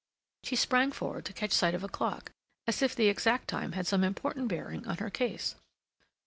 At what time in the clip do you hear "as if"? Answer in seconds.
2.65-2.95